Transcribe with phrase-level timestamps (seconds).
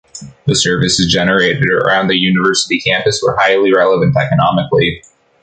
[0.47, 5.03] The services generated around the university campus were highly relevant economically.